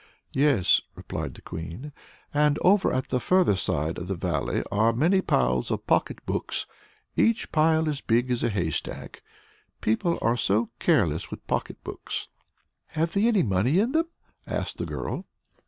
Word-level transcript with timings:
"Yes," 0.33 0.81
replied 0.95 1.35
the 1.35 1.43
Queen; 1.43 1.93
"and 2.33 2.57
over 2.63 2.91
at 2.91 3.09
the 3.09 3.19
further 3.19 3.55
side 3.55 3.99
of 3.99 4.07
the 4.07 4.15
Valley 4.15 4.63
are 4.71 4.93
many 4.93 5.21
piles 5.21 5.69
of 5.69 5.85
pocket 5.85 6.25
books, 6.25 6.65
each 7.15 7.51
pile 7.51 7.87
as 7.87 8.01
big 8.01 8.31
as 8.31 8.41
a 8.41 8.49
haystack. 8.49 9.21
People 9.79 10.17
are 10.19 10.37
so 10.37 10.71
careless 10.79 11.29
with 11.29 11.45
pocketbooks." 11.45 12.29
"Have 12.93 13.13
they 13.13 13.31
money 13.43 13.77
in 13.77 13.91
them?" 13.91 14.07
asked 14.47 14.79
the 14.79 14.87
girl. 14.87 15.27